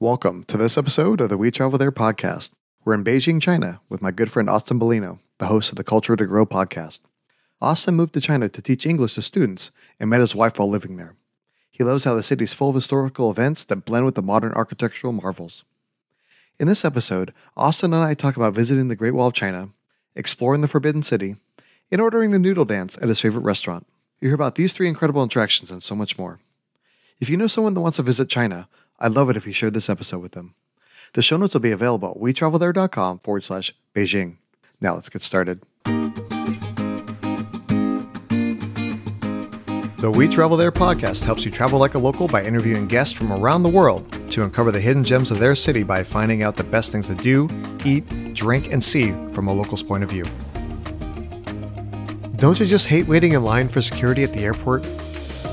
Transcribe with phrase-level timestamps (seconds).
[0.00, 2.50] Welcome to this episode of the We Travel There podcast.
[2.84, 6.16] We're in Beijing, China, with my good friend Austin Bellino, the host of the Culture
[6.16, 7.02] to Grow podcast.
[7.62, 9.70] Austin moved to China to teach English to students
[10.00, 11.14] and met his wife while living there.
[11.70, 14.52] He loves how the city is full of historical events that blend with the modern
[14.54, 15.62] architectural marvels.
[16.58, 19.68] In this episode, Austin and I talk about visiting the Great Wall of China,
[20.16, 21.36] exploring the Forbidden City,
[21.92, 23.86] and ordering the noodle dance at his favorite restaurant.
[24.20, 26.40] You hear about these three incredible attractions and so much more.
[27.20, 28.68] If you know someone that wants to visit China,
[28.98, 30.54] I'd love it if you shared this episode with them.
[31.14, 34.38] The show notes will be available at wetravelthere.com forward slash Beijing.
[34.80, 35.62] Now let's get started.
[39.98, 43.32] The We Travel There podcast helps you travel like a local by interviewing guests from
[43.32, 46.64] around the world to uncover the hidden gems of their city by finding out the
[46.64, 47.48] best things to do,
[47.86, 50.24] eat, drink, and see from a local's point of view.
[52.36, 54.86] Don't you just hate waiting in line for security at the airport?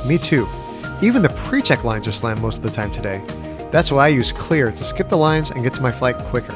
[0.05, 0.45] Me too.
[1.02, 3.23] Even the pre check lines are slammed most of the time today.
[3.72, 6.54] That's why I use Clear to skip the lines and get to my flight quicker.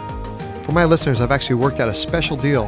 [0.63, 2.67] For my listeners, I've actually worked out a special deal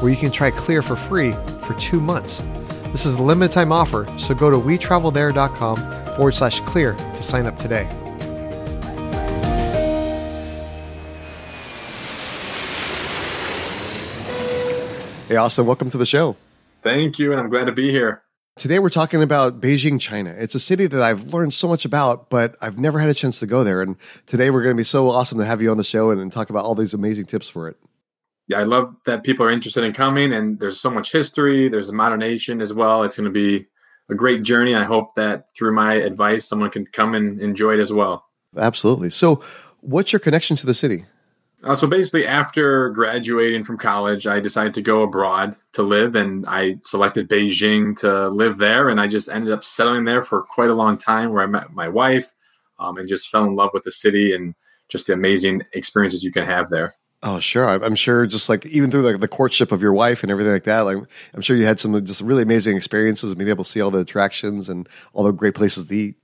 [0.00, 1.32] where you can try Clear for free
[1.62, 2.42] for two months.
[2.92, 7.46] This is a limited time offer, so go to wetravelthere.com forward slash clear to sign
[7.46, 7.84] up today.
[15.26, 16.36] Hey, Austin, welcome to the show.
[16.82, 18.23] Thank you, and I'm glad to be here.
[18.56, 20.30] Today we're talking about Beijing, China.
[20.30, 23.40] It's a city that I've learned so much about, but I've never had a chance
[23.40, 23.82] to go there.
[23.82, 26.20] And today we're going to be so awesome to have you on the show and,
[26.20, 27.76] and talk about all these amazing tips for it.
[28.46, 31.68] Yeah, I love that people are interested in coming, and there's so much history.
[31.68, 33.02] There's a modernation as well.
[33.02, 33.66] It's going to be
[34.08, 34.76] a great journey.
[34.76, 38.24] I hope that through my advice, someone can come and enjoy it as well.
[38.56, 39.10] Absolutely.
[39.10, 39.42] So,
[39.80, 41.06] what's your connection to the city?
[41.64, 46.44] Uh, so basically, after graduating from college, I decided to go abroad to live, and
[46.46, 48.90] I selected Beijing to live there.
[48.90, 51.72] And I just ended up settling there for quite a long time, where I met
[51.72, 52.30] my wife,
[52.78, 54.54] um, and just fell in love with the city and
[54.88, 56.94] just the amazing experiences you can have there.
[57.22, 57.66] Oh, sure.
[57.66, 60.64] I'm sure just like even through like the courtship of your wife and everything like
[60.64, 60.98] that, like
[61.32, 63.90] I'm sure you had some just really amazing experiences and being able to see all
[63.90, 66.16] the attractions and all the great places to eat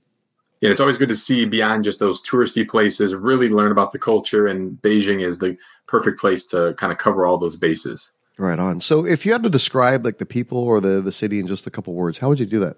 [0.61, 3.99] yeah, it's always good to see beyond just those touristy places, really learn about the
[3.99, 4.47] culture.
[4.47, 5.57] And Beijing is the
[5.87, 8.11] perfect place to kind of cover all those bases.
[8.37, 8.79] Right on.
[8.79, 11.67] So, if you had to describe like the people or the the city in just
[11.67, 12.77] a couple words, how would you do that?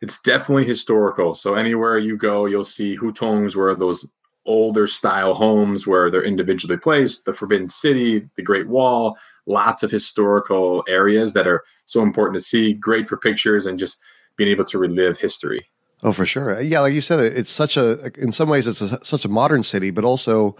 [0.00, 1.34] It's definitely historical.
[1.34, 4.06] So anywhere you go, you'll see hutongs, where those
[4.44, 7.24] older style homes where they're individually placed.
[7.24, 12.46] The Forbidden City, the Great Wall, lots of historical areas that are so important to
[12.46, 12.74] see.
[12.74, 14.00] Great for pictures and just
[14.36, 15.66] being able to relive history.
[16.04, 16.60] Oh, for sure.
[16.60, 18.12] Yeah, like you said, it's such a.
[18.18, 20.54] In some ways, it's a, such a modern city, but also,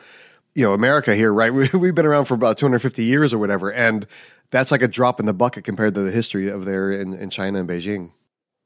[0.54, 1.52] you know, America here, right?
[1.54, 4.06] We, we've been around for about 250 years or whatever, and
[4.50, 7.28] that's like a drop in the bucket compared to the history of there in, in
[7.28, 8.10] China and Beijing.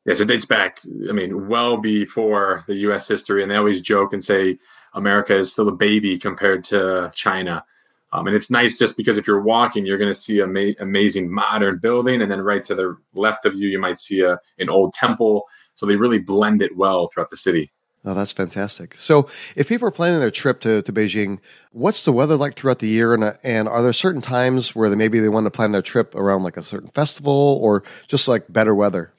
[0.06, 0.78] Yes, it dates back.
[1.09, 3.09] I mean, well before the U.S.
[3.09, 4.56] history, and they always joke and say
[4.95, 7.65] America is still a baby compared to China.
[8.12, 11.31] Um, and it's nice just because if you're walking, you're going to see ama- amazing
[11.31, 14.69] modern building, and then right to the left of you, you might see a an
[14.69, 15.45] old temple
[15.78, 17.71] so they really blend it well throughout the city.
[18.05, 18.97] Oh, that's fantastic.
[18.97, 21.39] So, if people are planning their trip to, to Beijing,
[21.71, 23.15] what's the weather like throughout the year?
[23.15, 26.16] And, and are there certain times where they, maybe they want to plan their trip
[26.16, 29.12] around like a certain festival or just like better weather?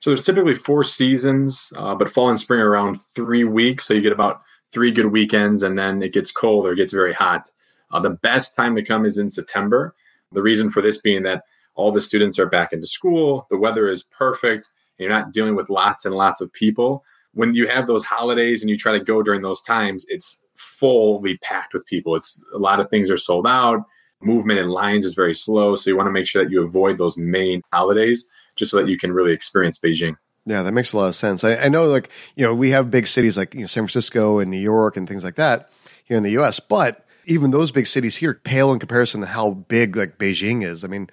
[0.00, 3.86] So, there's typically four seasons, uh, but fall and spring are around three weeks.
[3.86, 4.40] So, you get about
[4.72, 7.50] three good weekends, and then it gets cold or it gets very hot.
[7.90, 9.94] Uh, the best time to come is in September.
[10.32, 13.86] The reason for this being that all the students are back into school, the weather
[13.88, 17.04] is perfect you're not dealing with lots and lots of people.
[17.32, 21.36] When you have those holidays and you try to go during those times, it's fully
[21.38, 22.14] packed with people.
[22.14, 23.84] It's a lot of things are sold out.
[24.20, 25.76] Movement in lines is very slow.
[25.76, 28.24] So you want to make sure that you avoid those main holidays
[28.56, 30.16] just so that you can really experience Beijing.
[30.46, 31.42] Yeah, that makes a lot of sense.
[31.42, 34.38] I, I, know, like you know, we have big cities like you know San Francisco
[34.38, 35.70] and New York and things like that
[36.04, 36.60] here in the U.S.
[36.60, 40.84] But even those big cities here pale in comparison to how big like Beijing is.
[40.84, 41.08] I mean,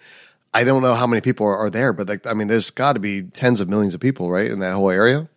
[0.53, 2.93] I don't know how many people are, are there, but like, I mean, there's got
[2.93, 5.29] to be tens of millions of people, right, in that whole area.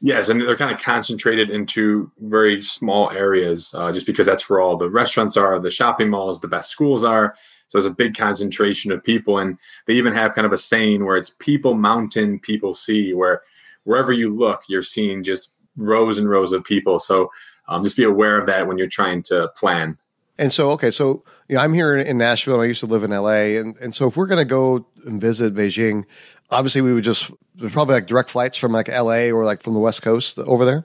[0.00, 4.60] Yes, and they're kind of concentrated into very small areas, uh, just because that's where
[4.60, 7.34] all the restaurants are, the shopping malls, the best schools are.
[7.68, 9.56] So there's a big concentration of people, and
[9.86, 13.42] they even have kind of a saying where it's "people mountain, people sea," where
[13.84, 16.98] wherever you look, you're seeing just rows and rows of people.
[16.98, 17.30] So
[17.68, 19.96] um, just be aware of that when you're trying to plan.
[20.38, 23.04] And so, okay, so you know, I'm here in Nashville and I used to live
[23.04, 23.58] in LA.
[23.60, 26.04] And, and so if we're to go and visit Beijing,
[26.50, 29.74] obviously we would just, there's probably like direct flights from like LA or like from
[29.74, 30.84] the West Coast over there.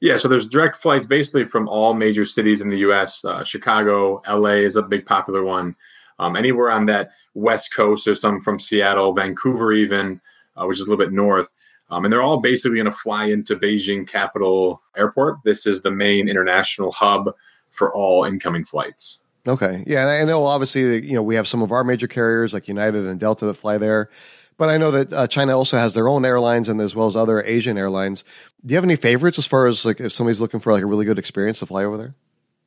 [0.00, 3.24] Yeah, so there's direct flights basically from all major cities in the U.S.
[3.24, 4.58] Uh, Chicago, L.A.
[4.58, 5.74] is a big popular one.
[6.20, 10.20] Um, anywhere on that West Coast, there's some from Seattle, Vancouver, even,
[10.56, 11.48] uh, which is a little bit north.
[11.90, 15.38] Um, and they're all basically going to fly into Beijing Capital Airport.
[15.44, 17.32] This is the main international hub
[17.70, 19.18] for all incoming flights.
[19.46, 19.82] Okay.
[19.86, 20.02] Yeah.
[20.02, 23.06] And I know obviously, you know, we have some of our major carriers like United
[23.06, 24.10] and Delta that fly there.
[24.58, 27.14] But I know that uh, China also has their own airlines and as well as
[27.14, 28.24] other Asian airlines.
[28.66, 30.86] Do you have any favorites as far as like if somebody's looking for like a
[30.86, 32.14] really good experience to fly over there?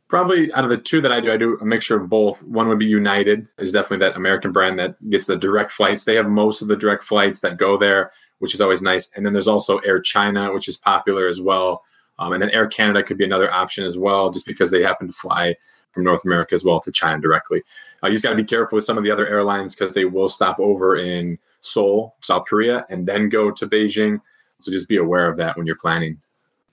[0.07, 2.41] Probably out of the two that I do, I do a mixture of both.
[2.43, 6.05] One would be United, is definitely that American brand that gets the direct flights.
[6.05, 9.11] They have most of the direct flights that go there, which is always nice.
[9.15, 11.83] And then there's also Air China, which is popular as well.
[12.21, 15.07] Um, and then Air Canada could be another option as well, just because they happen
[15.07, 15.55] to fly
[15.91, 17.63] from North America as well to China directly.
[18.03, 20.05] Uh, you just got to be careful with some of the other airlines because they
[20.05, 24.21] will stop over in Seoul, South Korea, and then go to Beijing.
[24.59, 26.21] So just be aware of that when you're planning.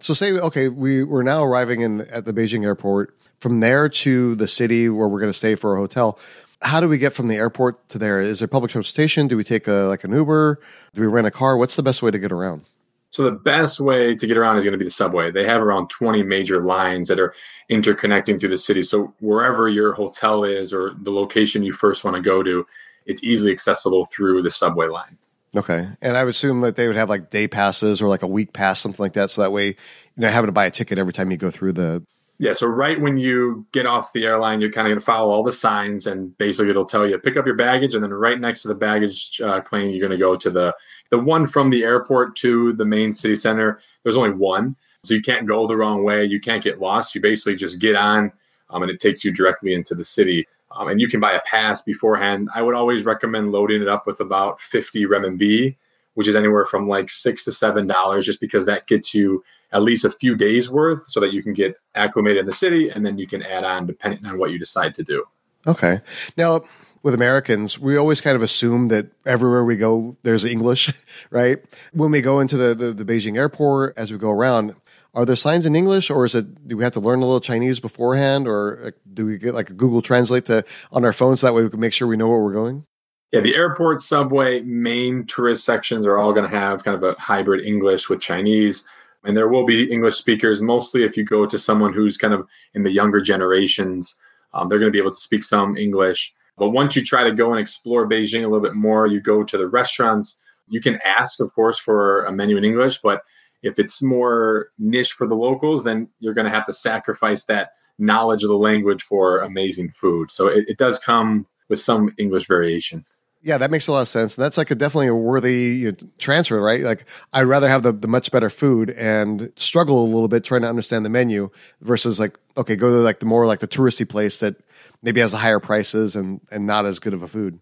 [0.01, 4.35] So say okay, we we're now arriving in at the Beijing airport from there to
[4.35, 6.19] the city where we're going to stay for a hotel.
[6.61, 8.21] How do we get from the airport to there?
[8.21, 9.27] Is there public transportation?
[9.29, 10.61] Do we take a like an Uber?
[10.95, 11.57] Do we rent a car?
[11.57, 12.65] What's the best way to get around?
[13.11, 15.31] So the best way to get around is going to be the subway.
[15.31, 17.35] They have around 20 major lines that are
[17.71, 18.83] interconnecting through the city.
[18.83, 22.67] So wherever your hotel is or the location you first want to go to,
[23.07, 25.17] it's easily accessible through the subway line.
[25.57, 25.89] Okay.
[26.03, 28.53] And I would assume that they would have like day passes or like a week
[28.53, 29.31] pass, something like that.
[29.31, 29.75] So that way, you
[30.17, 32.05] know, having to buy a ticket every time you go through the
[32.41, 35.33] yeah, so right when you get off the airline, you're kind of going to follow
[35.33, 38.39] all the signs, and basically it'll tell you pick up your baggage, and then right
[38.39, 40.73] next to the baggage uh, claim, you're going to go to the
[41.11, 43.81] the one from the airport to the main city center.
[44.03, 46.25] There's only one, so you can't go the wrong way.
[46.25, 47.15] You can't get lost.
[47.15, 48.33] You basically just get on,
[48.71, 50.47] um, and it takes you directly into the city.
[50.73, 52.49] Um, and you can buy a pass beforehand.
[52.55, 55.77] I would always recommend loading it up with about 50 renminbi,
[56.15, 59.83] which is anywhere from like six to seven dollars, just because that gets you at
[59.83, 63.05] least a few days worth so that you can get acclimated in the city and
[63.05, 65.25] then you can add on depending on what you decide to do.
[65.67, 66.01] Okay.
[66.37, 66.63] Now,
[67.03, 70.93] with Americans, we always kind of assume that everywhere we go, there's English,
[71.31, 71.59] right?
[71.93, 74.75] When we go into the, the, the Beijing airport, as we go around,
[75.15, 77.41] are there signs in English or is it, do we have to learn a little
[77.41, 81.41] Chinese beforehand or do we get like a Google Translate to on our phones?
[81.41, 82.85] So that way we can make sure we know where we're going?
[83.33, 87.21] Yeah, the airport, subway, main tourist sections are all going to have kind of a
[87.21, 88.89] hybrid English with Chinese
[89.25, 90.63] and there will be English speakers.
[90.63, 94.19] Mostly, if you go to someone who's kind of in the younger generations,
[94.55, 96.33] um, they're going to be able to speak some English.
[96.59, 99.45] But once you try to go and explore Beijing a little bit more, you go
[99.45, 100.41] to the restaurants.
[100.69, 103.23] You can ask, of course, for a menu in English, but
[103.63, 107.71] if it's more niche for the locals, then you're going to have to sacrifice that
[107.99, 110.31] knowledge of the language for amazing food.
[110.31, 113.05] So it, it does come with some English variation.
[113.43, 114.37] Yeah, that makes a lot of sense.
[114.37, 116.83] And that's like a definitely a worthy you know, transfer, right?
[116.83, 120.63] Like I'd rather have the, the much better food and struggle a little bit trying
[120.63, 121.51] to understand the menu
[121.81, 124.57] versus like, okay, go to like the more like the touristy place that
[125.03, 127.59] maybe has higher prices and, and not as good of a food.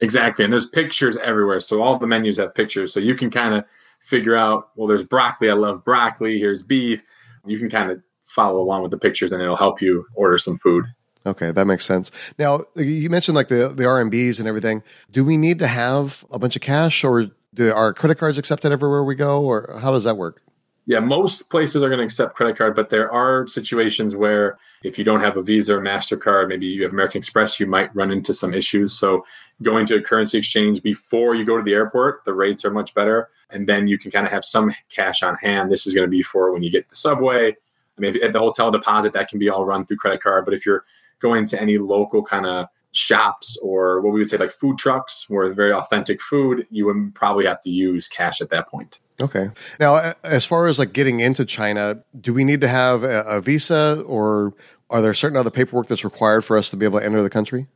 [0.00, 0.44] Exactly.
[0.44, 1.60] And there's pictures everywhere.
[1.60, 2.92] So all the menus have pictures.
[2.92, 3.64] So you can kind of
[4.00, 5.50] figure out, well, there's broccoli.
[5.50, 6.38] I love broccoli.
[6.38, 7.02] Here's beef.
[7.44, 10.58] You can kind of follow along with the pictures and it'll help you order some
[10.58, 10.84] food.
[11.26, 12.10] Okay, that makes sense.
[12.38, 14.82] Now you mentioned like the the RMBs and everything.
[15.10, 18.72] Do we need to have a bunch of cash, or do our credit cards accepted
[18.72, 20.42] everywhere we go, or how does that work?
[20.88, 24.96] Yeah, most places are going to accept credit card, but there are situations where if
[24.96, 28.10] you don't have a Visa or Mastercard, maybe you have American Express, you might run
[28.10, 28.94] into some issues.
[28.94, 29.22] So
[29.60, 32.94] going to a currency exchange before you go to the airport, the rates are much
[32.94, 35.70] better, and then you can kind of have some cash on hand.
[35.70, 37.50] This is going to be for when you get the subway.
[37.50, 40.46] I mean, at the hotel deposit, that can be all run through credit card.
[40.46, 40.86] But if you're
[41.20, 45.26] going to any local kind of shops or what we would say like food trucks
[45.28, 48.98] where very authentic food, you would probably have to use cash at that point.
[49.20, 49.50] Okay.
[49.80, 53.40] Now, as far as like getting into China, do we need to have a, a
[53.40, 54.54] visa or
[54.90, 57.30] are there certain other paperwork that's required for us to be able to enter the
[57.30, 57.66] country?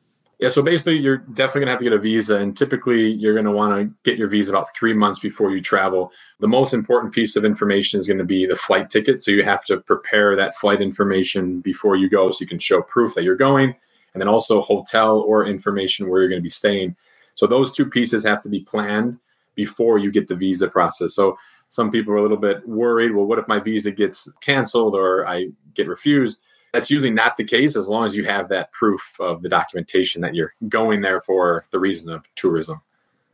[0.43, 3.35] Yeah, so basically, you're definitely going to have to get a visa, and typically, you're
[3.35, 6.11] going to want to get your visa about three months before you travel.
[6.41, 9.23] The most important piece of information is going to be the flight ticket.
[9.23, 12.83] So, you have to prepare that flight information before you go so you can show
[12.83, 13.77] proof that you're going,
[14.15, 16.97] and then also hotel or information where you're going to be staying.
[17.35, 19.19] So, those two pieces have to be planned
[19.55, 21.15] before you get the visa process.
[21.15, 21.39] So,
[21.69, 25.27] some people are a little bit worried well, what if my visa gets canceled or
[25.27, 26.41] I get refused?
[26.75, 30.21] That's usually not the case as long as you have that proof of the documentation
[30.23, 32.81] that you're going there for the reason of tourism.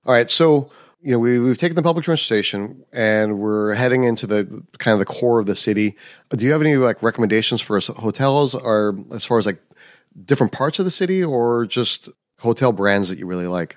[0.06, 0.30] All right.
[0.30, 0.70] So,
[1.02, 4.99] you know, we, we've taken the public transportation and we're heading into the kind of
[4.99, 5.97] the core of the city.
[6.30, 9.61] Do you have any like recommendations for hotels or as far as like
[10.25, 12.08] different parts of the city or just
[12.38, 13.76] hotel brands that you really like?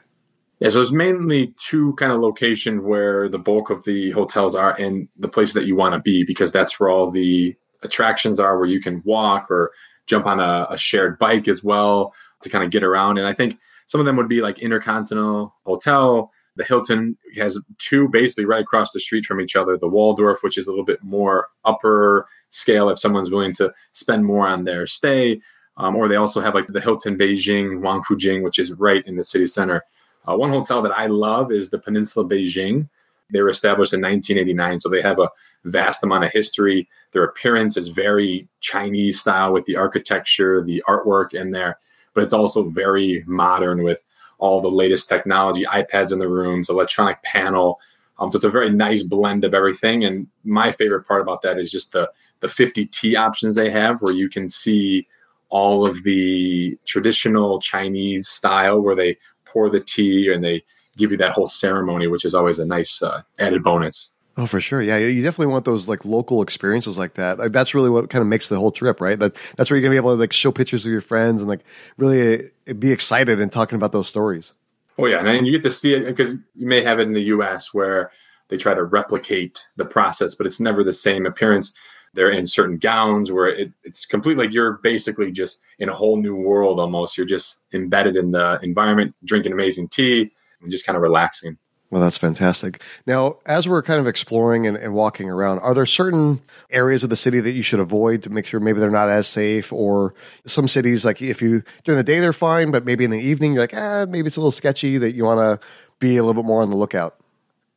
[0.59, 4.79] Yeah, so there's mainly two kind of locations where the bulk of the hotels are
[4.79, 8.59] and the places that you want to be because that's where all the attractions are
[8.59, 9.71] where you can walk or
[10.05, 13.17] jump on a, a shared bike as well to kind of get around.
[13.17, 13.57] And I think
[13.87, 18.91] some of them would be like Intercontinental Hotel, The Hilton has two basically right across
[18.91, 19.77] the street from each other.
[19.77, 24.25] The Waldorf, which is a little bit more upper scale if someone's willing to spend
[24.25, 25.41] more on their stay.
[25.77, 29.23] Um, or they also have like the Hilton Beijing, Wangfujing, which is right in the
[29.23, 29.83] city center.
[30.27, 32.87] Uh, one hotel that I love is the Peninsula Beijing.
[33.31, 35.29] They were established in 1989, so they have a
[35.63, 36.87] vast amount of history.
[37.13, 41.77] Their appearance is very Chinese style with the architecture, the artwork in there,
[42.13, 44.03] but it's also very modern with
[44.37, 47.79] all the latest technology, iPads in the rooms, electronic panel.
[48.19, 50.03] Um, so it's a very nice blend of everything.
[50.03, 52.11] And my favorite part about that is just the
[52.41, 55.07] the 50T options they have, where you can see
[55.51, 60.63] all of the traditional Chinese style, where they pour the tea and they
[60.97, 64.13] give you that whole ceremony, which is always a nice uh, added bonus.
[64.37, 64.81] Oh, for sure.
[64.81, 67.37] Yeah, you definitely want those like local experiences like that.
[67.37, 69.19] Like that's really what kind of makes the whole trip, right?
[69.19, 71.49] That that's where you're gonna be able to like show pictures of your friends and
[71.49, 71.61] like
[71.97, 74.53] really uh, be excited and talking about those stories.
[74.97, 77.23] Oh yeah, and you get to see it because you may have it in the
[77.23, 77.73] U.S.
[77.73, 78.11] where
[78.47, 81.73] they try to replicate the process, but it's never the same appearance.
[82.13, 86.17] They're in certain gowns where it, it's completely like you're basically just in a whole
[86.17, 87.17] new world almost.
[87.17, 91.57] You're just embedded in the environment, drinking amazing tea, and just kind of relaxing.
[91.91, 92.81] Well, that's fantastic.
[93.05, 97.09] Now, as we're kind of exploring and, and, walking around, are there certain areas of
[97.09, 99.73] the city that you should avoid to make sure maybe they're not as safe?
[99.73, 100.13] Or
[100.45, 103.51] some cities, like if you during the day they're fine, but maybe in the evening
[103.53, 105.67] you're like, ah, maybe it's a little sketchy that you want to
[105.99, 107.20] be a little bit more on the lookout?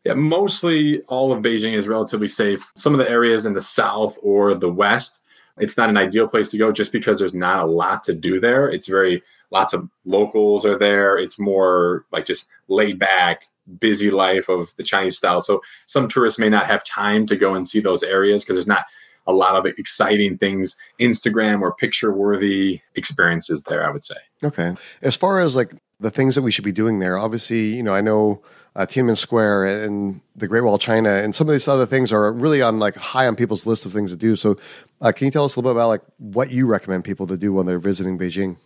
[0.04, 2.70] Yeah, mostly all of Beijing is relatively safe.
[2.76, 5.22] Some of the areas in the south or the west,
[5.58, 8.38] it's not an ideal place to go just because there's not a lot to do
[8.38, 8.68] there.
[8.68, 11.16] It's very, lots of locals are there.
[11.16, 13.44] It's more like just laid back,
[13.78, 15.40] busy life of the Chinese style.
[15.40, 18.66] So some tourists may not have time to go and see those areas because there's
[18.66, 18.84] not
[19.26, 24.16] a lot of exciting things, Instagram or picture worthy experiences there, I would say.
[24.42, 24.74] Okay.
[25.00, 27.94] As far as like the things that we should be doing there, obviously, you know,
[27.94, 28.42] I know
[28.76, 32.12] uh, Tiananmen Square and the Great Wall of China, and some of these other things
[32.12, 34.36] are really on like high on people's list of things to do.
[34.36, 34.56] So,
[35.00, 37.36] uh, can you tell us a little bit about like what you recommend people to
[37.36, 38.56] do when they're visiting Beijing?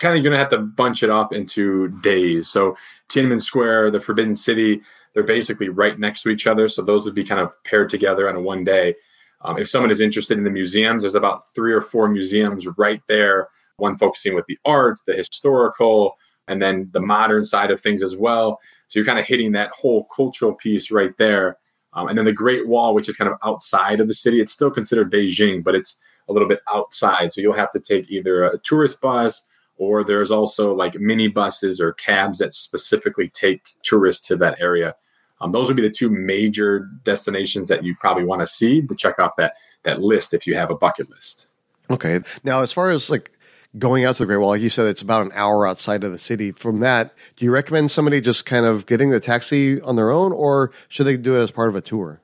[0.00, 2.48] Kind of you're going to have to bunch it off into days.
[2.48, 2.76] So,
[3.10, 4.80] Tiananmen Square, the Forbidden City,
[5.14, 6.68] they're basically right next to each other.
[6.68, 8.94] So those would be kind of paired together on a one day.
[9.42, 13.02] Um, if someone is interested in the museums, there's about three or four museums right
[13.08, 13.48] there.
[13.76, 16.16] One focusing with the art, the historical,
[16.46, 18.60] and then the modern side of things as well.
[18.92, 21.56] So you're kind of hitting that whole cultural piece right there.
[21.94, 24.52] Um, and then the Great Wall, which is kind of outside of the city, it's
[24.52, 27.32] still considered Beijing, but it's a little bit outside.
[27.32, 29.46] So you'll have to take either a tourist bus
[29.78, 34.94] or there's also like mini buses or cabs that specifically take tourists to that area.
[35.40, 38.94] Um, those would be the two major destinations that you probably want to see to
[38.94, 41.46] check off that that list if you have a bucket list.
[41.88, 42.20] Okay.
[42.44, 43.32] Now, as far as like
[43.78, 46.12] going out to the Great Wall, like you said, it's about an hour outside of
[46.12, 46.52] the city.
[46.52, 50.32] From that, do you recommend somebody just kind of getting the taxi on their own,
[50.32, 52.20] or should they do it as part of a tour?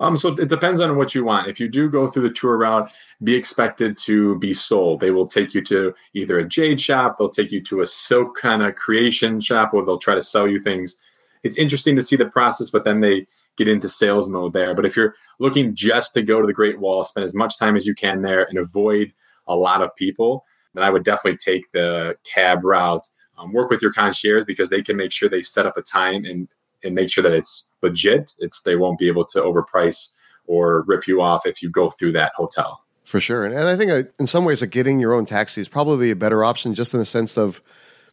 [0.00, 1.46] Um, so it depends on what you want.
[1.46, 2.90] If you do go through the tour route,
[3.22, 4.98] be expected to be sold.
[4.98, 8.36] They will take you to either a jade shop, they'll take you to a silk
[8.36, 10.98] kind of creation shop, or they'll try to sell you things.
[11.44, 14.74] It's interesting to see the process, but then they get into sales mode there.
[14.74, 17.76] But if you're looking just to go to the Great Wall, spend as much time
[17.76, 19.12] as you can there and avoid
[19.46, 20.44] a lot of people,
[20.74, 23.06] then I would definitely take the cab route.
[23.38, 26.24] Um, work with your concierge because they can make sure they set up a time
[26.24, 26.48] and
[26.84, 28.34] and make sure that it's legit.
[28.38, 30.12] It's they won't be able to overprice
[30.46, 32.84] or rip you off if you go through that hotel.
[33.04, 35.60] For sure, and, and I think uh, in some ways, like getting your own taxi
[35.60, 37.60] is probably a better option, just in the sense of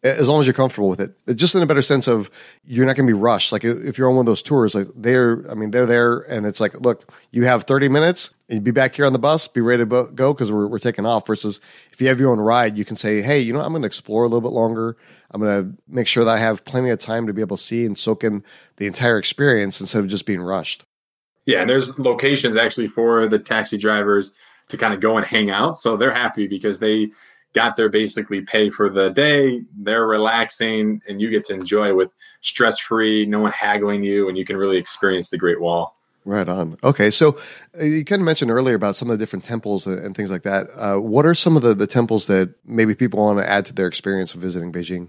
[0.02, 1.14] as long as you're comfortable with it.
[1.36, 2.30] Just in a better sense of
[2.64, 3.52] you're not going to be rushed.
[3.52, 6.46] Like if you're on one of those tours, like they're, I mean, they're there and
[6.46, 9.60] it's like, look, you have 30 minutes and be back here on the bus, be
[9.60, 11.26] ready to go because we're, we're taking off.
[11.26, 11.60] Versus
[11.92, 13.86] if you have your own ride, you can say, hey, you know, I'm going to
[13.86, 14.96] explore a little bit longer.
[15.32, 17.62] I'm going to make sure that I have plenty of time to be able to
[17.62, 18.42] see and soak in
[18.76, 20.84] the entire experience instead of just being rushed.
[21.46, 21.60] Yeah.
[21.60, 24.34] And there's locations actually for the taxi drivers
[24.70, 25.78] to kind of go and hang out.
[25.78, 27.10] So they're happy because they,
[27.54, 29.62] got their basically pay for the day.
[29.76, 34.38] They're relaxing, and you get to enjoy with stress free, no one haggling you, and
[34.38, 35.96] you can really experience the Great Wall.
[36.24, 36.76] Right on.
[36.84, 37.38] Okay, so
[37.78, 40.42] uh, you kind of mentioned earlier about some of the different temples and, things like
[40.42, 40.68] that.
[40.76, 43.72] Uh, what are some of the, the temples that maybe people want to add to
[43.72, 45.08] their experience of visiting Beijing?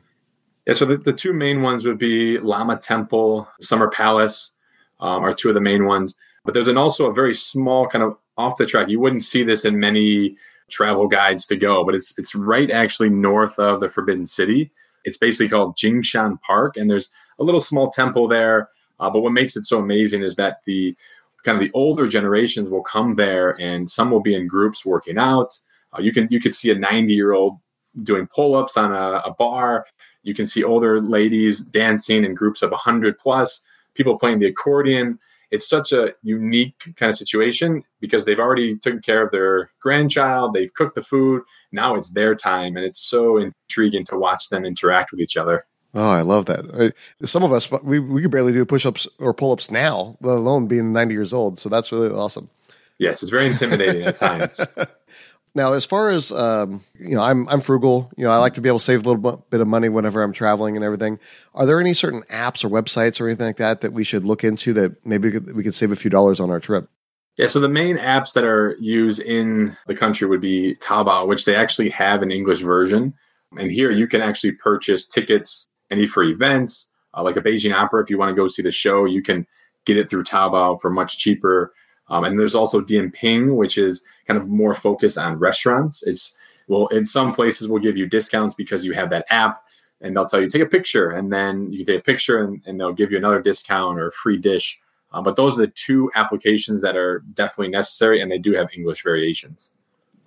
[0.65, 4.53] Yeah, so the, the two main ones would be Lama Temple, Summer Palace
[5.01, 6.15] um, are two of the main ones.
[6.45, 8.87] But there's an also a very small kind of off the track.
[8.87, 10.37] You wouldn't see this in many
[10.71, 14.71] travel guides to go, but it's it's right actually north of the Forbidden City.
[15.03, 17.09] It's basically called Jingshan Park, and there's
[17.39, 18.69] a little small temple there.
[18.99, 20.95] Uh, but what makes it so amazing is that the
[21.43, 25.17] kind of the older generations will come there, and some will be in groups working
[25.17, 25.51] out.
[25.93, 27.57] Uh, you can you could see a 90 year old
[28.03, 29.85] doing pull ups on a, a bar.
[30.23, 33.63] You can see older ladies dancing in groups of 100 plus,
[33.95, 35.19] people playing the accordion.
[35.51, 40.53] It's such a unique kind of situation because they've already taken care of their grandchild,
[40.53, 41.43] they've cooked the food.
[41.71, 45.65] Now it's their time, and it's so intriguing to watch them interact with each other.
[45.93, 46.93] Oh, I love that.
[47.23, 50.37] Some of us, we, we could barely do push ups or pull ups now, let
[50.37, 51.59] alone being 90 years old.
[51.59, 52.49] So that's really awesome.
[52.97, 54.61] Yes, it's very intimidating at times.
[55.53, 58.11] Now, as far as um, you know, I'm I'm frugal.
[58.15, 60.23] You know, I like to be able to save a little bit of money whenever
[60.23, 61.19] I'm traveling and everything.
[61.53, 64.43] Are there any certain apps or websites or anything like that that we should look
[64.43, 66.89] into that maybe we could, we could save a few dollars on our trip?
[67.37, 71.45] Yeah, so the main apps that are used in the country would be Taobao, which
[71.45, 73.13] they actually have an English version.
[73.57, 78.03] And here you can actually purchase tickets any for events, uh, like a Beijing Opera.
[78.03, 79.45] If you want to go see the show, you can
[79.85, 81.73] get it through Taobao for much cheaper.
[82.07, 86.03] Um, and there's also Dianping, which is kind of more focus on restaurants.
[86.03, 86.33] It's
[86.67, 89.63] well, in some places we'll give you discounts because you have that app,
[89.99, 92.79] and they'll tell you take a picture, and then you take a picture, and, and
[92.79, 94.79] they'll give you another discount or a free dish.
[95.11, 98.69] Um, but those are the two applications that are definitely necessary, and they do have
[98.73, 99.73] English variations.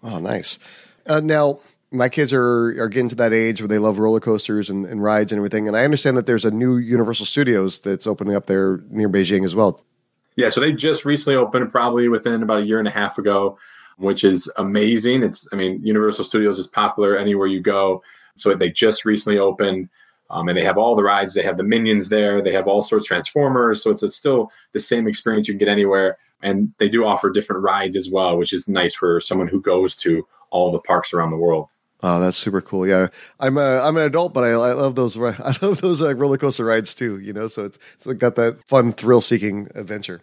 [0.03, 0.59] Oh, nice.
[1.07, 4.69] Uh, now, my kids are are getting to that age where they love roller coasters
[4.69, 5.67] and, and, rides and everything.
[5.67, 9.47] And I understand that there's a new Universal Studios that's opening up there near Beijing
[9.47, 9.83] as well.
[10.37, 13.57] Yeah, so they just recently opened, probably within about a year and a half ago,
[13.97, 15.23] which is amazing.
[15.23, 18.03] It's, I mean, Universal Studios is popular anywhere you go.
[18.37, 19.89] So they just recently opened,
[20.31, 21.35] um, and they have all the rides.
[21.35, 22.43] They have the Minions there.
[22.43, 23.83] They have all sorts of Transformers.
[23.83, 26.19] So it's, it's still the same experience you can get anywhere.
[26.43, 29.97] And they do offer different rides as well, which is nice for someone who goes
[29.97, 31.69] to all the parks around the world.
[32.03, 32.87] Oh, that's super cool.
[32.87, 33.09] Yeah,
[33.41, 36.37] I'm a I'm an adult, but I, I love those I love those like roller
[36.37, 37.19] coaster rides too.
[37.19, 40.23] You know, so it's, it's got that fun thrill seeking adventure.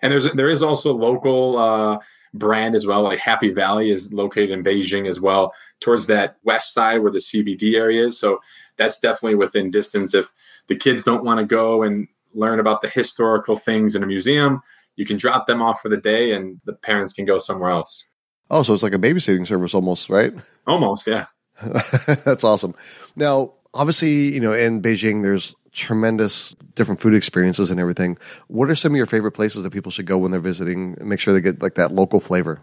[0.00, 1.98] And there's there is also local uh,
[2.38, 3.02] brand as well.
[3.02, 7.18] Like Happy Valley is located in Beijing as well, towards that west side where the
[7.18, 8.18] CBD area is.
[8.18, 8.40] So
[8.76, 10.14] that's definitely within distance.
[10.14, 10.30] If
[10.68, 14.62] the kids don't want to go and learn about the historical things in a museum,
[14.96, 18.06] you can drop them off for the day, and the parents can go somewhere else.
[18.50, 20.32] Oh, so it's like a babysitting service almost, right?
[20.66, 21.26] Almost, yeah.
[22.24, 22.74] That's awesome.
[23.14, 28.18] Now, obviously, you know, in Beijing, there's tremendous different food experiences and everything.
[28.48, 31.08] What are some of your favorite places that people should go when they're visiting and
[31.08, 32.62] make sure they get like that local flavor?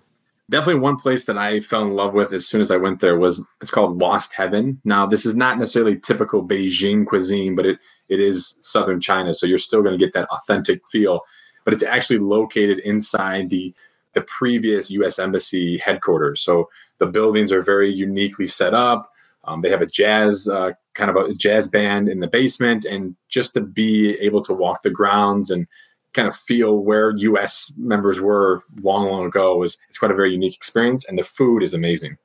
[0.49, 3.17] Definitely one place that I fell in love with as soon as I went there
[3.17, 4.81] was it's called Lost Heaven.
[4.83, 9.45] Now, this is not necessarily typical Beijing cuisine, but it it is southern China, so
[9.45, 11.21] you're still going to get that authentic feel.
[11.63, 13.73] But it's actually located inside the
[14.13, 15.17] the previous U.S.
[15.17, 16.41] Embassy headquarters.
[16.41, 19.11] So the buildings are very uniquely set up.
[19.45, 23.15] Um, they have a jazz uh, kind of a jazz band in the basement, and
[23.29, 25.67] just to be able to walk the grounds and
[26.13, 27.73] kind of feel where U.S.
[27.77, 31.63] members were long, long ago was it's quite a very unique experience, and the food
[31.63, 32.17] is amazing.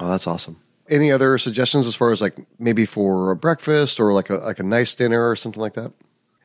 [0.00, 0.60] Oh, that's awesome.
[0.88, 4.58] Any other suggestions as far as like maybe for a breakfast or like a like
[4.58, 5.92] a nice dinner or something like that?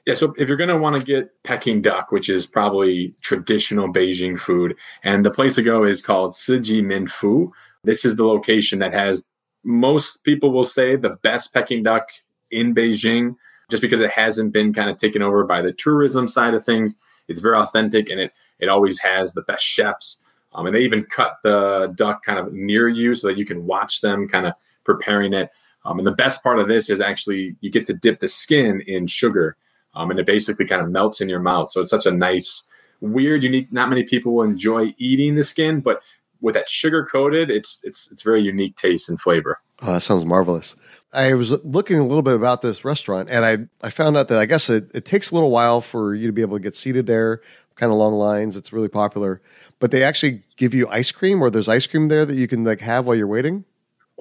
[0.05, 3.93] Yeah, so if you're going to want to get Peking duck, which is probably traditional
[3.93, 7.51] Beijing food, and the place to go is called Siji Min Fu.
[7.84, 9.27] This is the location that has
[9.63, 12.08] most people will say the best Peking duck
[12.52, 13.36] in Beijing,
[13.69, 16.95] just because it hasn't been kind of taken over by the tourism side of things.
[17.28, 20.24] It's very authentic, and it it always has the best chefs.
[20.54, 23.65] Um, and they even cut the duck kind of near you so that you can
[23.65, 25.52] watch them kind of preparing it.
[25.86, 28.82] Um, and the best part of this is actually you get to dip the skin
[28.82, 29.56] in sugar
[29.95, 31.72] um, and it basically kind of melts in your mouth.
[31.72, 32.67] So it's such a nice,
[33.02, 33.72] weird, unique.
[33.72, 36.02] Not many people will enjoy eating the skin, but
[36.41, 39.60] with that sugar coated, it's it's it's very unique taste and flavor.
[39.82, 40.75] Oh, that sounds marvelous.
[41.13, 44.39] I was looking a little bit about this restaurant, and I I found out that
[44.39, 46.75] I guess it, it takes a little while for you to be able to get
[46.75, 47.41] seated there,
[47.75, 48.56] kind of long lines.
[48.56, 49.41] It's really popular,
[49.80, 52.63] but they actually give you ice cream, or there's ice cream there that you can
[52.63, 53.65] like have while you're waiting.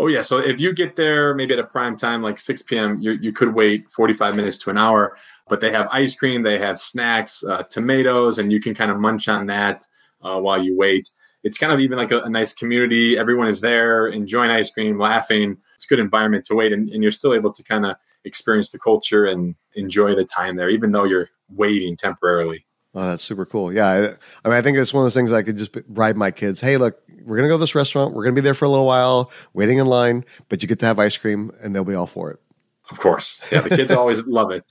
[0.00, 2.98] Oh yeah, so if you get there maybe at a prime time like 6 p.m.,
[3.00, 5.16] you you could wait 45 minutes to an hour
[5.48, 8.98] but they have ice cream, they have snacks, uh, tomatoes, and you can kind of
[8.98, 9.84] munch on that
[10.22, 11.08] uh, while you wait.
[11.48, 13.16] It's kind of even like a, a, nice community.
[13.16, 15.56] Everyone is there enjoying ice cream, laughing.
[15.76, 18.70] It's a good environment to wait, and, and you're still able to kind of experience
[18.70, 22.66] the culture and enjoy the time there, even though you're waiting temporarily.
[22.94, 23.72] Oh, that's super cool.
[23.72, 23.86] Yeah.
[23.86, 26.30] I, I, mean, I think it's one of those things I could just bribe my
[26.30, 26.60] kids.
[26.60, 28.12] Hey, look, we're going to go to this restaurant.
[28.12, 30.80] We're going to be there for a little while, waiting in line, but you get
[30.80, 32.40] to have ice cream and they'll be all for it.
[32.90, 33.42] Of course.
[33.50, 33.62] Yeah.
[33.62, 34.64] The kids always love it.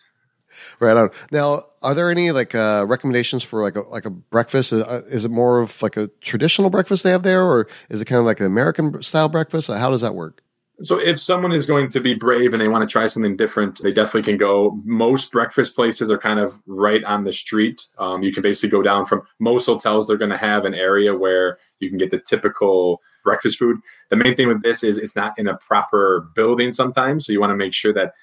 [0.80, 1.10] Right on.
[1.32, 4.74] Now, are there any like uh, recommendations for like a like a breakfast?
[4.74, 8.02] Is, uh, is, it more of like a traditional breakfast they have there, or is
[8.02, 9.70] it kind of like an American style breakfast?
[9.70, 10.42] How does that work?
[10.84, 13.82] So, if someone is going to be brave and they want to try something different,
[13.82, 14.78] they definitely can go.
[14.84, 17.88] Most breakfast places are kind of right on the street.
[17.98, 20.08] Um, you can basically go down from most hotels.
[20.08, 23.78] They're going to have an area where you can get the typical breakfast food.
[24.10, 27.40] The main thing with this is it's not in a proper building sometimes, so you
[27.40, 28.14] want to make sure that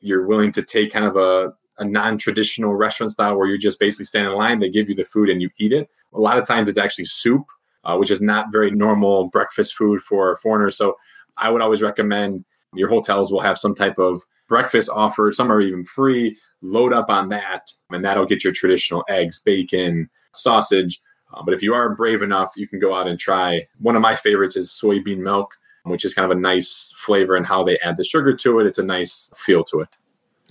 [0.00, 4.04] you're willing to take kind of a, a non-traditional restaurant style where you just basically
[4.04, 5.88] stand in line, they give you the food and you eat it.
[6.12, 7.44] A lot of times it's actually soup,
[7.84, 10.76] uh, which is not very normal breakfast food for foreigners.
[10.76, 10.96] So
[11.36, 15.34] I would always recommend your hotels will have some type of breakfast offered.
[15.34, 16.36] Some are even free.
[16.62, 21.00] Load up on that, and that'll get your traditional eggs, bacon, sausage.
[21.32, 23.66] Uh, but if you are brave enough, you can go out and try.
[23.78, 25.54] One of my favorites is soybean milk,
[25.84, 28.66] which is kind of a nice flavor and how they add the sugar to it.
[28.66, 29.88] It's a nice feel to it.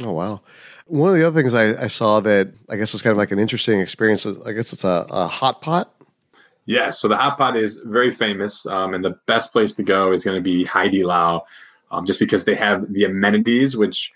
[0.01, 0.41] Oh, wow.
[0.89, 3.31] One of the other things I, I saw that I guess is kind of like
[3.31, 4.25] an interesting experience.
[4.25, 5.93] I guess it's a, a hot pot.
[6.65, 10.11] Yeah, so the hot pot is very famous, um, and the best place to go
[10.11, 11.41] is going to be Haidilao,
[11.89, 14.11] um, just because they have the amenities, which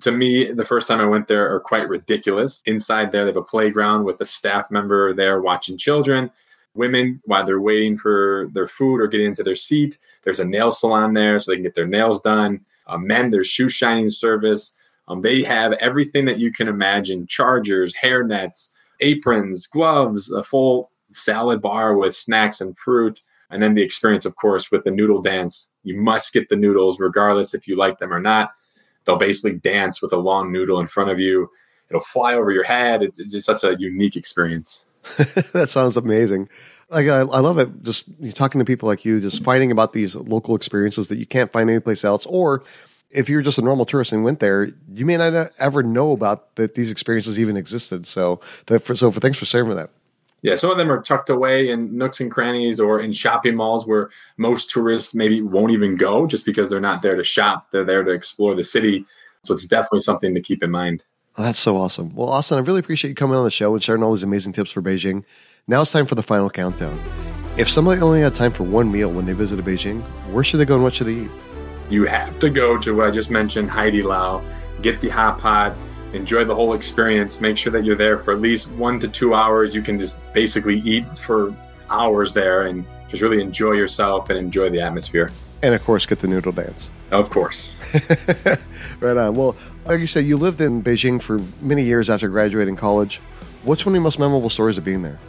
[0.00, 2.62] to me, the first time I went there, are quite ridiculous.
[2.64, 6.30] Inside there, they have a playground with a staff member there watching children.
[6.74, 10.72] Women, while they're waiting for their food or getting into their seat, there's a nail
[10.72, 12.64] salon there so they can get their nails done.
[12.86, 14.74] Uh, men, there's shoe shining service.
[15.08, 20.90] Um, they have everything that you can imagine chargers, hair nets, aprons, gloves, a full
[21.10, 23.20] salad bar with snacks and fruit.
[23.50, 25.70] And then the experience, of course, with the noodle dance.
[25.82, 28.52] You must get the noodles, regardless if you like them or not.
[29.04, 31.50] They'll basically dance with a long noodle in front of you.
[31.90, 33.02] It'll fly over your head.
[33.02, 34.84] It's, it's just such a unique experience.
[35.52, 36.48] that sounds amazing.
[36.88, 37.82] Like I, I love it.
[37.82, 41.50] Just talking to people like you, just finding about these local experiences that you can't
[41.50, 42.62] find anyplace else, or
[43.12, 46.56] if you're just a normal tourist and went there, you may not ever know about
[46.56, 48.06] that these experiences even existed.
[48.06, 49.90] So, that for, so for thanks for sharing with that.
[50.42, 53.86] Yeah, some of them are tucked away in nooks and crannies or in shopping malls
[53.86, 57.68] where most tourists maybe won't even go just because they're not there to shop.
[57.70, 59.06] They're there to explore the city.
[59.44, 61.04] So it's definitely something to keep in mind.
[61.38, 62.14] That's so awesome.
[62.14, 64.52] Well, Austin, I really appreciate you coming on the show and sharing all these amazing
[64.52, 65.24] tips for Beijing.
[65.68, 67.00] Now it's time for the final countdown.
[67.56, 70.64] If somebody only had time for one meal when they visited Beijing, where should they
[70.64, 71.30] go and what should they eat?
[71.92, 74.42] You have to go to what I just mentioned, Haidilao,
[74.80, 75.76] get the hot pot,
[76.14, 77.38] enjoy the whole experience.
[77.38, 79.74] Make sure that you're there for at least one to two hours.
[79.74, 81.54] You can just basically eat for
[81.90, 85.30] hours there and just really enjoy yourself and enjoy the atmosphere.
[85.60, 86.88] And of course, get the noodle dance.
[87.10, 87.76] Of course.
[89.00, 89.34] right on.
[89.34, 93.20] Well, like you said, you lived in Beijing for many years after graduating college.
[93.64, 95.20] What's one of your most memorable stories of being there?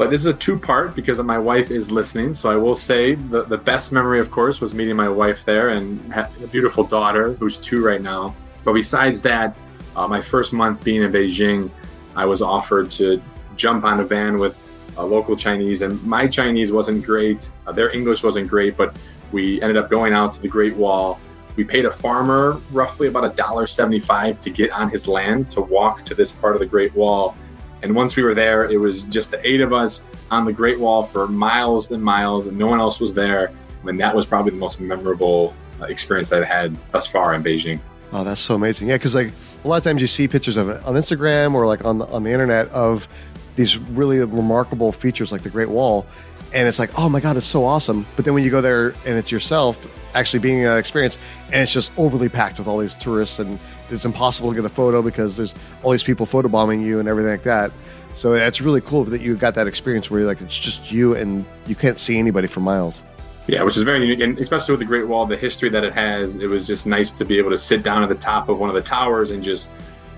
[0.00, 2.32] So this is a two-part because my wife is listening.
[2.32, 5.68] So I will say the, the best memory, of course, was meeting my wife there
[5.68, 8.34] and a beautiful daughter who's two right now.
[8.64, 9.54] But besides that,
[9.94, 11.70] uh, my first month being in Beijing,
[12.16, 13.22] I was offered to
[13.56, 14.56] jump on a van with
[14.96, 17.50] a local Chinese, and my Chinese wasn't great.
[17.66, 18.96] Uh, their English wasn't great, but
[19.32, 21.20] we ended up going out to the Great Wall.
[21.56, 25.60] We paid a farmer roughly about a dollar seventy-five to get on his land to
[25.60, 27.36] walk to this part of the Great Wall.
[27.82, 30.78] And once we were there, it was just the eight of us on the Great
[30.78, 33.52] Wall for miles and miles, and no one else was there.
[33.84, 37.80] And that was probably the most memorable uh, experience I've had thus far in Beijing.
[38.12, 38.88] Oh, that's so amazing!
[38.88, 39.32] Yeah, because like
[39.64, 42.06] a lot of times you see pictures of it on Instagram or like on the,
[42.06, 43.08] on the internet of
[43.56, 46.06] these really remarkable features like the Great Wall,
[46.52, 48.06] and it's like, oh my god, it's so awesome.
[48.16, 51.72] But then when you go there and it's yourself actually being an experience, and it's
[51.72, 53.58] just overly packed with all these tourists, and
[53.88, 57.30] it's impossible to get a photo because there's all these people photobombing you and everything
[57.30, 57.70] like that.
[58.14, 61.14] So it's really cool that you got that experience where you're like it's just you
[61.14, 63.04] and you can't see anybody for miles.
[63.46, 65.92] Yeah, which is very unique, and especially with the Great Wall, the history that it
[65.92, 66.36] has.
[66.36, 68.68] It was just nice to be able to sit down at the top of one
[68.68, 69.70] of the towers and just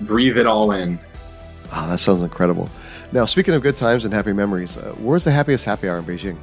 [0.03, 0.99] breathe it all in.
[1.73, 2.69] Oh, that sounds incredible.
[3.13, 6.05] Now, speaking of good times and happy memories, uh, where's the happiest happy hour in
[6.05, 6.39] Beijing?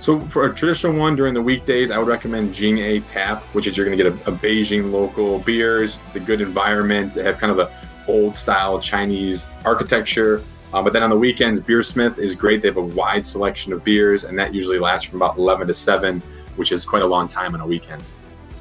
[0.00, 3.66] So, for a traditional one during the weekdays, I would recommend Jing A Tap, which
[3.66, 7.36] is you're going to get a, a Beijing local beers, the good environment, they have
[7.36, 7.70] kind of a
[8.08, 10.42] old style Chinese architecture.
[10.72, 12.62] Uh, but then on the weekends, Beersmith is great.
[12.62, 15.74] They have a wide selection of beers, and that usually lasts from about 11 to
[15.74, 16.22] 7,
[16.56, 18.02] which is quite a long time on a weekend.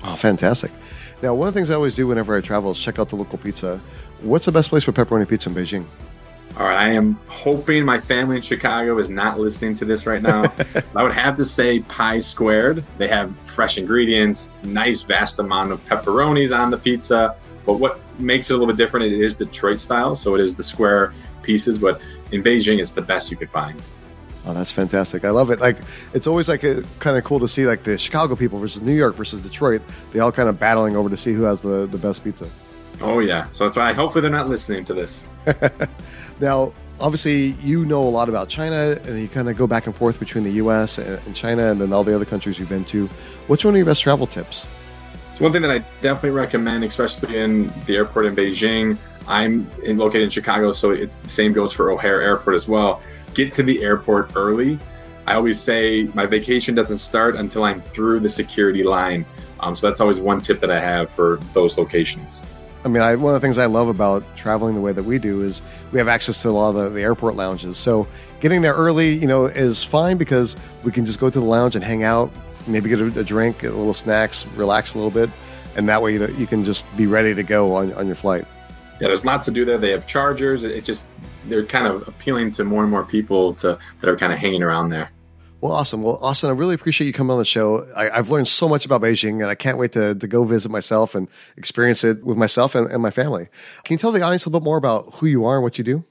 [0.03, 0.71] Oh, fantastic.
[1.21, 3.15] Now, one of the things I always do whenever I travel is check out the
[3.15, 3.81] local pizza.
[4.21, 5.85] What's the best place for pepperoni pizza in Beijing?
[6.57, 10.23] All right, I am hoping my family in Chicago is not listening to this right
[10.23, 10.51] now.
[10.95, 12.83] I would have to say Pi Squared.
[12.97, 17.35] They have fresh ingredients, nice vast amount of pepperonis on the pizza.
[17.63, 20.15] But what makes it a little bit different, it is Detroit style.
[20.15, 23.79] So it is the square pieces, but in Beijing, it's the best you could find.
[24.43, 25.25] Oh, that's fantastic!
[25.25, 25.59] I love it.
[25.59, 25.77] Like
[26.13, 26.61] it's always like
[26.97, 29.83] kind of cool to see like the Chicago people versus New York versus Detroit.
[30.11, 32.49] They all kind of battling over to see who has the the best pizza.
[33.01, 35.27] Oh yeah, so that's why hopefully they're not listening to this.
[36.39, 39.95] now, obviously, you know a lot about China, and you kind of go back and
[39.95, 40.97] forth between the U.S.
[40.97, 43.07] and China, and then all the other countries you've been to.
[43.47, 44.67] What's one of your best travel tips?
[45.35, 48.97] So one thing that I definitely recommend, especially in the airport in Beijing,
[49.27, 53.01] I'm located in Chicago, so it's the same goes for O'Hare Airport as well.
[53.33, 54.79] Get to the airport early.
[55.27, 59.25] I always say my vacation doesn't start until I'm through the security line.
[59.59, 62.45] Um, so that's always one tip that I have for those locations.
[62.87, 65.19] I mean, I, one of the things I love about traveling the way that we
[65.19, 67.77] do is we have access to a lot of the, the airport lounges.
[67.77, 68.07] So
[68.39, 71.75] getting there early, you know, is fine because we can just go to the lounge
[71.75, 72.31] and hang out,
[72.65, 75.29] maybe get a, a drink, a little snacks, relax a little bit,
[75.75, 78.15] and that way you, know, you can just be ready to go on, on your
[78.15, 78.45] flight.
[79.01, 79.77] Yeah, there's lots to do there.
[79.77, 80.63] They have chargers.
[80.63, 81.09] It, it just
[81.47, 84.63] they're kind of appealing to more and more people to that are kind of hanging
[84.63, 85.11] around there.
[85.67, 86.01] Well, awesome.
[86.01, 87.85] Well, Austin, I really appreciate you coming on the show.
[87.93, 90.69] I, have learned so much about Beijing, and I can't wait to, to go visit
[90.69, 91.27] myself and
[91.57, 93.49] experience it with myself and, and my family.
[93.83, 95.77] Can you tell the audience a little bit more about who you are and what
[95.77, 96.05] you do?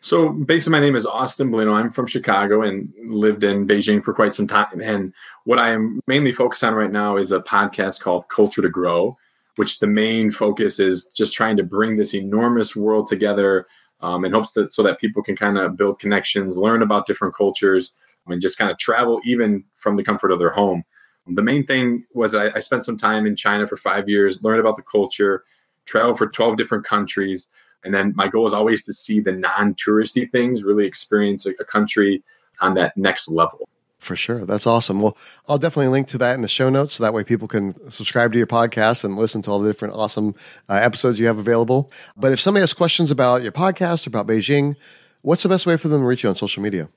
[0.00, 1.72] So, basically, my name is Austin Blino.
[1.72, 4.82] I'm from Chicago and lived in Beijing for quite some time.
[4.82, 8.68] And what I am mainly focused on right now is a podcast called Culture to
[8.68, 9.16] Grow,
[9.56, 13.66] which the main focus is just trying to bring this enormous world together
[14.00, 17.34] um, in hopes that so that people can kind of build connections, learn about different
[17.34, 17.92] cultures,
[18.26, 20.84] and just kind of travel even from the comfort of their home.
[21.26, 24.60] The main thing was I, I spent some time in China for five years, learned
[24.60, 25.44] about the culture,
[25.86, 27.48] traveled for 12 different countries.
[27.84, 31.50] And then my goal is always to see the non touristy things, really experience a,
[31.60, 32.22] a country
[32.60, 33.68] on that next level.
[33.98, 34.44] For sure.
[34.44, 35.00] That's awesome.
[35.00, 35.16] Well,
[35.48, 38.32] I'll definitely link to that in the show notes so that way people can subscribe
[38.32, 40.34] to your podcast and listen to all the different awesome
[40.68, 41.88] uh, episodes you have available.
[42.16, 44.74] But if somebody has questions about your podcast or about Beijing,
[45.20, 46.88] what's the best way for them to reach you on social media?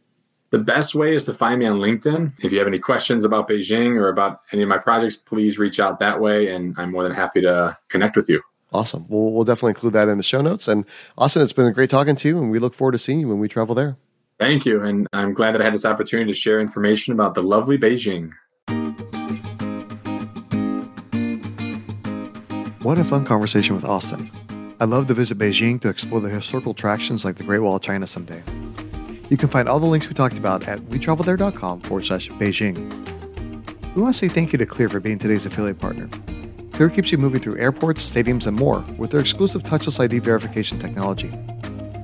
[0.51, 2.34] The best way is to find me on LinkedIn.
[2.43, 5.79] If you have any questions about Beijing or about any of my projects, please reach
[5.79, 8.41] out that way, and I'm more than happy to connect with you.
[8.71, 9.05] Awesome.
[9.10, 10.67] Well, we'll definitely include that in the show notes.
[10.67, 10.86] And
[11.17, 13.27] Austin, it's been a great talking to you, and we look forward to seeing you
[13.27, 13.97] when we travel there.
[14.39, 14.84] Thank you.
[14.84, 18.31] And I'm glad that I had this opportunity to share information about the lovely Beijing.
[22.81, 24.29] What a fun conversation with Austin.
[24.79, 27.81] I'd love to visit Beijing to explore the historical attractions like the Great Wall of
[27.81, 28.43] China someday.
[29.29, 32.75] You can find all the links we talked about at wetravelthere.com forward slash Beijing.
[33.95, 36.09] We want to say thank you to Clear for being today's affiliate partner.
[36.73, 40.77] Clear keeps you moving through airports, stadiums, and more with their exclusive touchless ID verification
[40.77, 41.31] technology.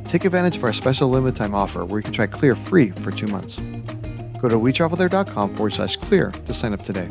[0.08, 3.12] Take advantage of our special limited time offer where you can try Clear free for
[3.12, 3.58] two months.
[4.42, 7.08] Go to wetravelthere.com forward slash clear to sign up today.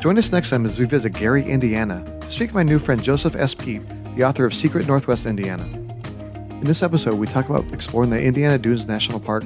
[0.00, 3.02] Join us next time as we visit Gary, Indiana, to speak with my new friend
[3.02, 3.54] Joseph S.
[3.54, 3.82] Pete,
[4.14, 5.85] the author of Secret Northwest Indiana.
[6.56, 9.42] In this episode, we talk about exploring the Indiana Dunes National Park,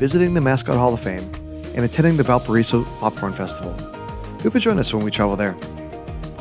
[0.00, 1.30] visiting the Mascot Hall of Fame,
[1.76, 3.72] and attending the Valparaiso Popcorn Festival.
[4.42, 5.56] Hope you join us when we travel there.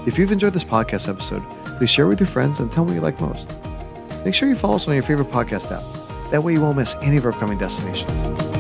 [0.08, 1.44] If you've enjoyed this podcast episode,
[1.78, 3.56] please share with your friends and tell me what you like most.
[4.26, 6.32] Make sure you follow us on your favorite podcast app.
[6.32, 8.53] That way you won't miss any of our upcoming destinations.